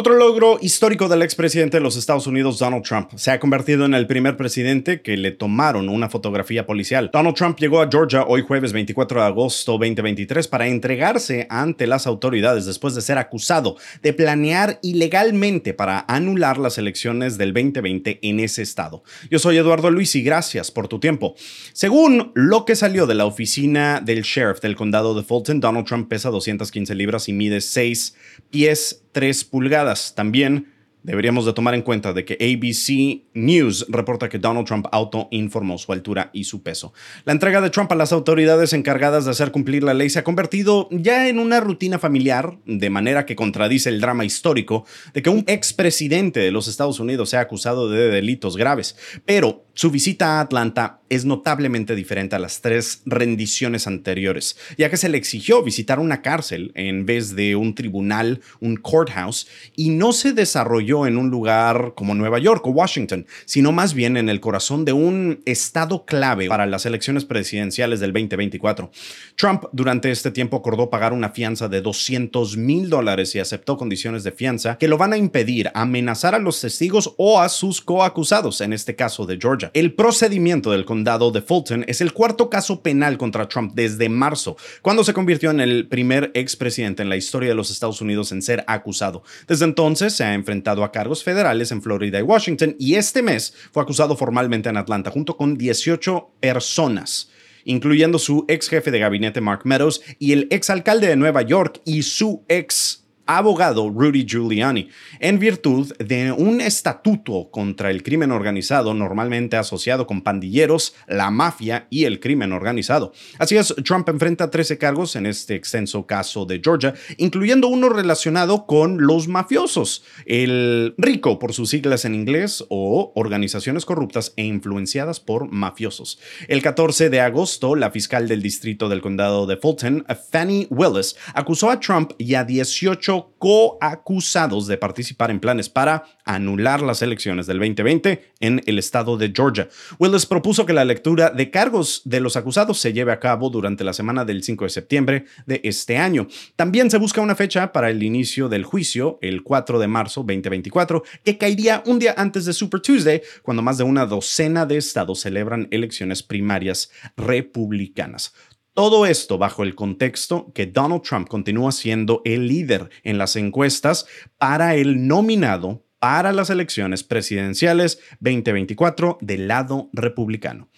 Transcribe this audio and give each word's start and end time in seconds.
Otro 0.00 0.14
logro 0.14 0.60
histórico 0.62 1.08
del 1.08 1.22
expresidente 1.22 1.78
de 1.78 1.80
los 1.82 1.96
Estados 1.96 2.28
Unidos, 2.28 2.60
Donald 2.60 2.84
Trump, 2.84 3.10
se 3.16 3.32
ha 3.32 3.40
convertido 3.40 3.84
en 3.84 3.94
el 3.94 4.06
primer 4.06 4.36
presidente 4.36 5.02
que 5.02 5.16
le 5.16 5.32
tomaron 5.32 5.88
una 5.88 6.08
fotografía 6.08 6.66
policial. 6.66 7.10
Donald 7.12 7.34
Trump 7.34 7.58
llegó 7.58 7.82
a 7.82 7.88
Georgia 7.90 8.22
hoy 8.22 8.42
jueves 8.42 8.72
24 8.72 9.20
de 9.20 9.26
agosto 9.26 9.72
2023 9.72 10.46
para 10.46 10.68
entregarse 10.68 11.48
ante 11.50 11.88
las 11.88 12.06
autoridades 12.06 12.64
después 12.64 12.94
de 12.94 13.00
ser 13.00 13.18
acusado 13.18 13.76
de 14.00 14.12
planear 14.12 14.78
ilegalmente 14.82 15.74
para 15.74 16.04
anular 16.06 16.58
las 16.58 16.78
elecciones 16.78 17.36
del 17.36 17.52
2020 17.52 18.20
en 18.22 18.38
ese 18.38 18.62
estado. 18.62 19.02
Yo 19.32 19.40
soy 19.40 19.56
Eduardo 19.56 19.90
Luis 19.90 20.14
y 20.14 20.22
gracias 20.22 20.70
por 20.70 20.86
tu 20.86 21.00
tiempo. 21.00 21.34
Según 21.72 22.30
lo 22.36 22.64
que 22.64 22.76
salió 22.76 23.08
de 23.08 23.16
la 23.16 23.26
oficina 23.26 24.00
del 24.00 24.22
sheriff 24.22 24.60
del 24.60 24.76
condado 24.76 25.16
de 25.16 25.24
Fulton, 25.24 25.58
Donald 25.58 25.86
Trump 25.88 26.08
pesa 26.08 26.30
215 26.30 26.94
libras 26.94 27.28
y 27.28 27.32
mide 27.32 27.60
6 27.60 28.14
pies 28.50 29.02
3 29.12 29.44
pulgadas. 29.44 30.14
También 30.14 30.72
deberíamos 31.02 31.46
de 31.46 31.52
tomar 31.52 31.74
en 31.74 31.82
cuenta 31.82 32.12
de 32.12 32.24
que 32.24 32.34
ABC 32.34 33.24
News 33.34 33.86
reporta 33.88 34.28
que 34.28 34.38
Donald 34.38 34.66
Trump 34.66 34.86
autoinformó 34.92 35.78
su 35.78 35.92
altura 35.92 36.30
y 36.32 36.44
su 36.44 36.62
peso. 36.62 36.92
La 37.24 37.32
entrega 37.32 37.60
de 37.60 37.70
Trump 37.70 37.90
a 37.92 37.94
las 37.94 38.12
autoridades 38.12 38.72
encargadas 38.72 39.24
de 39.24 39.30
hacer 39.30 39.50
cumplir 39.50 39.82
la 39.82 39.94
ley 39.94 40.10
se 40.10 40.18
ha 40.18 40.24
convertido 40.24 40.88
ya 40.90 41.28
en 41.28 41.38
una 41.38 41.60
rutina 41.60 41.98
familiar, 41.98 42.58
de 42.66 42.90
manera 42.90 43.26
que 43.26 43.36
contradice 43.36 43.88
el 43.88 44.00
drama 44.00 44.24
histórico 44.24 44.84
de 45.14 45.22
que 45.22 45.30
un 45.30 45.44
expresidente 45.46 46.40
de 46.40 46.50
los 46.50 46.68
Estados 46.68 47.00
Unidos 47.00 47.30
sea 47.30 47.40
acusado 47.40 47.88
de 47.88 48.08
delitos 48.08 48.56
graves. 48.56 48.96
Pero 49.24 49.64
su 49.74 49.90
visita 49.90 50.38
a 50.38 50.40
Atlanta 50.40 50.97
es 51.10 51.24
notablemente 51.24 51.94
diferente 51.94 52.36
a 52.36 52.38
las 52.38 52.60
tres 52.60 53.02
rendiciones 53.06 53.86
anteriores, 53.86 54.56
ya 54.76 54.90
que 54.90 54.96
se 54.96 55.08
le 55.08 55.18
exigió 55.18 55.62
visitar 55.62 55.98
una 55.98 56.22
cárcel 56.22 56.72
en 56.74 57.06
vez 57.06 57.34
de 57.34 57.56
un 57.56 57.74
tribunal, 57.74 58.40
un 58.60 58.76
courthouse, 58.76 59.48
y 59.76 59.90
no 59.90 60.12
se 60.12 60.32
desarrolló 60.32 61.06
en 61.06 61.16
un 61.16 61.30
lugar 61.30 61.92
como 61.94 62.14
Nueva 62.14 62.38
York 62.38 62.66
o 62.66 62.70
Washington, 62.70 63.26
sino 63.44 63.72
más 63.72 63.94
bien 63.94 64.16
en 64.16 64.28
el 64.28 64.40
corazón 64.40 64.84
de 64.84 64.92
un 64.92 65.40
estado 65.44 66.04
clave 66.04 66.48
para 66.48 66.66
las 66.66 66.86
elecciones 66.86 67.24
presidenciales 67.24 68.00
del 68.00 68.12
2024. 68.12 68.90
Trump 69.36 69.64
durante 69.72 70.10
este 70.10 70.30
tiempo 70.30 70.56
acordó 70.56 70.90
pagar 70.90 71.12
una 71.12 71.30
fianza 71.30 71.68
de 71.68 71.80
200 71.80 72.56
mil 72.56 72.88
dólares 72.88 73.34
y 73.34 73.38
aceptó 73.38 73.76
condiciones 73.76 74.24
de 74.24 74.32
fianza 74.32 74.78
que 74.78 74.88
lo 74.88 74.98
van 74.98 75.12
a 75.12 75.16
impedir 75.16 75.70
amenazar 75.74 76.34
a 76.34 76.38
los 76.38 76.60
testigos 76.60 77.14
o 77.16 77.40
a 77.40 77.48
sus 77.48 77.80
coacusados, 77.80 78.60
en 78.60 78.72
este 78.72 78.96
caso 78.96 79.26
de 79.26 79.38
Georgia. 79.40 79.70
El 79.74 79.94
procedimiento 79.94 80.70
del 80.70 80.84
condado 80.98 81.30
de 81.30 81.42
Fulton 81.42 81.84
es 81.86 82.00
el 82.00 82.12
cuarto 82.12 82.50
caso 82.50 82.82
penal 82.82 83.18
contra 83.18 83.46
Trump 83.46 83.72
desde 83.76 84.08
marzo, 84.08 84.56
cuando 84.82 85.04
se 85.04 85.12
convirtió 85.12 85.52
en 85.52 85.60
el 85.60 85.86
primer 85.86 86.32
expresidente 86.34 87.02
en 87.02 87.08
la 87.08 87.16
historia 87.16 87.50
de 87.50 87.54
los 87.54 87.70
Estados 87.70 88.00
Unidos 88.00 88.32
en 88.32 88.42
ser 88.42 88.64
acusado. 88.66 89.22
Desde 89.46 89.64
entonces 89.64 90.12
se 90.12 90.24
ha 90.24 90.34
enfrentado 90.34 90.82
a 90.82 90.90
cargos 90.90 91.22
federales 91.22 91.70
en 91.70 91.82
Florida 91.82 92.18
y 92.18 92.22
Washington 92.22 92.74
y 92.80 92.96
este 92.96 93.22
mes 93.22 93.54
fue 93.70 93.80
acusado 93.80 94.16
formalmente 94.16 94.70
en 94.70 94.76
Atlanta 94.76 95.12
junto 95.12 95.36
con 95.36 95.56
18 95.56 96.30
personas 96.40 97.30
incluyendo 97.64 98.18
su 98.18 98.44
ex 98.48 98.68
jefe 98.68 98.90
de 98.90 98.98
gabinete 98.98 99.40
Mark 99.40 99.60
Meadows 99.64 100.00
y 100.18 100.32
el 100.32 100.48
ex 100.50 100.70
alcalde 100.70 101.06
de 101.06 101.16
Nueva 101.16 101.42
York 101.42 101.80
y 101.84 102.02
su 102.02 102.44
ex 102.48 103.04
abogado 103.28 103.90
Rudy 103.90 104.24
Giuliani, 104.26 104.88
en 105.20 105.38
virtud 105.38 105.94
de 105.98 106.32
un 106.32 106.62
estatuto 106.62 107.50
contra 107.50 107.90
el 107.90 108.02
crimen 108.02 108.32
organizado 108.32 108.94
normalmente 108.94 109.56
asociado 109.56 110.06
con 110.06 110.22
pandilleros, 110.22 110.94
la 111.06 111.30
mafia 111.30 111.86
y 111.90 112.04
el 112.04 112.20
crimen 112.20 112.52
organizado. 112.52 113.12
Así 113.38 113.56
es, 113.56 113.74
Trump 113.84 114.08
enfrenta 114.08 114.50
13 114.50 114.78
cargos 114.78 115.14
en 115.14 115.26
este 115.26 115.54
extenso 115.54 116.06
caso 116.06 116.46
de 116.46 116.60
Georgia, 116.64 116.94
incluyendo 117.18 117.68
uno 117.68 117.90
relacionado 117.90 118.66
con 118.66 119.06
los 119.06 119.28
mafiosos, 119.28 120.04
el 120.24 120.94
RICO 120.96 121.38
por 121.38 121.52
sus 121.52 121.68
siglas 121.68 122.06
en 122.06 122.14
inglés 122.14 122.64
o 122.70 123.12
organizaciones 123.14 123.84
corruptas 123.84 124.32
e 124.36 124.44
influenciadas 124.44 125.20
por 125.20 125.52
mafiosos. 125.52 126.18
El 126.48 126.62
14 126.62 127.10
de 127.10 127.20
agosto, 127.20 127.76
la 127.76 127.90
fiscal 127.90 128.26
del 128.26 128.40
distrito 128.40 128.88
del 128.88 129.02
condado 129.02 129.46
de 129.46 129.58
Fulton, 129.58 130.06
Fanny 130.30 130.66
Willis, 130.70 131.16
acusó 131.34 131.70
a 131.70 131.78
Trump 131.78 132.12
y 132.16 132.34
a 132.34 132.44
18 132.44 133.17
coacusados 133.38 134.66
de 134.66 134.78
participar 134.78 135.30
en 135.30 135.40
planes 135.40 135.68
para 135.68 136.04
anular 136.24 136.82
las 136.82 137.02
elecciones 137.02 137.46
del 137.46 137.58
2020 137.58 138.32
en 138.40 138.62
el 138.66 138.78
estado 138.78 139.16
de 139.16 139.32
Georgia. 139.34 139.68
Willis 139.98 140.26
propuso 140.26 140.66
que 140.66 140.72
la 140.72 140.84
lectura 140.84 141.30
de 141.30 141.50
cargos 141.50 142.02
de 142.04 142.20
los 142.20 142.36
acusados 142.36 142.78
se 142.78 142.92
lleve 142.92 143.12
a 143.12 143.20
cabo 143.20 143.50
durante 143.50 143.84
la 143.84 143.92
semana 143.92 144.24
del 144.24 144.42
5 144.42 144.64
de 144.64 144.70
septiembre 144.70 145.24
de 145.46 145.60
este 145.64 145.96
año. 145.96 146.28
También 146.56 146.90
se 146.90 146.98
busca 146.98 147.20
una 147.20 147.34
fecha 147.34 147.72
para 147.72 147.90
el 147.90 148.02
inicio 148.02 148.48
del 148.48 148.64
juicio, 148.64 149.18
el 149.22 149.42
4 149.42 149.78
de 149.78 149.88
marzo 149.88 150.20
2024, 150.20 151.02
que 151.24 151.38
caería 151.38 151.82
un 151.86 151.98
día 151.98 152.14
antes 152.16 152.44
de 152.44 152.52
Super 152.52 152.80
Tuesday, 152.80 153.22
cuando 153.42 153.62
más 153.62 153.78
de 153.78 153.84
una 153.84 154.06
docena 154.06 154.66
de 154.66 154.76
estados 154.76 155.20
celebran 155.20 155.68
elecciones 155.70 156.22
primarias 156.22 156.90
republicanas. 157.16 158.34
Todo 158.78 159.06
esto 159.06 159.38
bajo 159.38 159.64
el 159.64 159.74
contexto 159.74 160.52
que 160.54 160.66
Donald 160.66 161.02
Trump 161.02 161.26
continúa 161.26 161.72
siendo 161.72 162.22
el 162.24 162.46
líder 162.46 162.90
en 163.02 163.18
las 163.18 163.34
encuestas 163.34 164.06
para 164.38 164.76
el 164.76 165.08
nominado 165.08 165.84
para 165.98 166.30
las 166.30 166.48
elecciones 166.48 167.02
presidenciales 167.02 167.98
2024 168.20 169.18
del 169.20 169.48
lado 169.48 169.90
republicano. 169.92 170.68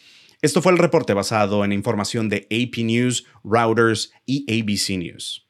Esto 0.40 0.62
fue 0.62 0.72
el 0.72 0.78
reporte 0.78 1.12
basado 1.12 1.62
en 1.62 1.72
información 1.72 2.30
de 2.30 2.46
AP 2.50 2.84
News, 2.84 3.26
Routers 3.44 4.14
y 4.24 4.46
ABC 4.48 4.98
News. 4.98 5.49